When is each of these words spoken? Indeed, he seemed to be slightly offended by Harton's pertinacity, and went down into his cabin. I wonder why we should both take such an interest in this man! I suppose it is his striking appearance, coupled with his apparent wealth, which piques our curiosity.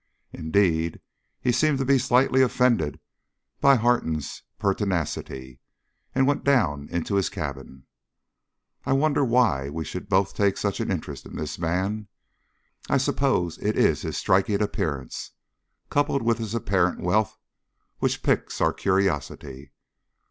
Indeed, 0.33 0.99
he 1.39 1.51
seemed 1.51 1.77
to 1.77 1.85
be 1.85 1.99
slightly 1.99 2.41
offended 2.41 2.99
by 3.59 3.75
Harton's 3.75 4.41
pertinacity, 4.57 5.59
and 6.15 6.25
went 6.25 6.43
down 6.43 6.89
into 6.89 7.13
his 7.17 7.29
cabin. 7.29 7.85
I 8.83 8.93
wonder 8.93 9.23
why 9.23 9.69
we 9.69 9.85
should 9.85 10.09
both 10.09 10.33
take 10.33 10.57
such 10.57 10.79
an 10.79 10.91
interest 10.91 11.27
in 11.27 11.35
this 11.35 11.59
man! 11.59 12.07
I 12.89 12.97
suppose 12.97 13.59
it 13.59 13.77
is 13.77 14.01
his 14.01 14.17
striking 14.17 14.59
appearance, 14.59 15.33
coupled 15.91 16.23
with 16.23 16.39
his 16.39 16.55
apparent 16.55 16.99
wealth, 17.01 17.37
which 17.99 18.23
piques 18.23 18.59
our 18.59 18.73
curiosity. 18.73 19.71